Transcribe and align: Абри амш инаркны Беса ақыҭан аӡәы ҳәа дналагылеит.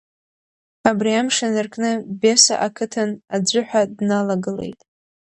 Абри 0.89 1.11
амш 1.19 1.35
инаркны 1.45 1.91
Беса 2.21 2.55
ақыҭан 2.67 3.11
аӡәы 3.35 3.61
ҳәа 3.67 3.81
дналагылеит. 3.97 4.79